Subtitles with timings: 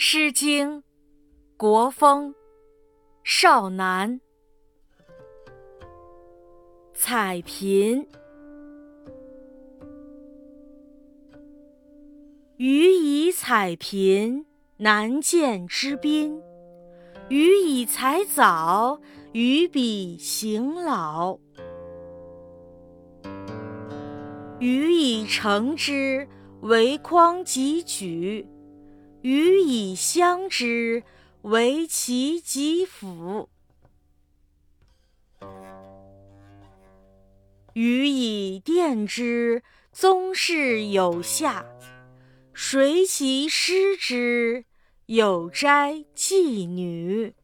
[0.00, 0.78] 诗经·
[1.56, 2.30] 国风·
[3.24, 4.20] 少南。
[6.94, 8.06] 采苹，
[12.58, 14.44] 予以采苹，
[14.76, 16.40] 难见之宾。
[17.28, 19.00] 予以采藻，
[19.32, 21.40] 予彼行老。
[24.60, 26.28] 予以成之，
[26.60, 28.46] 为匡己举。
[29.22, 31.02] 予以相之，
[31.42, 33.48] 为其己辅。
[37.74, 41.64] 予以奠之，宗室有下；
[42.52, 44.64] 谁其师之，
[45.06, 47.34] 有斋妓女。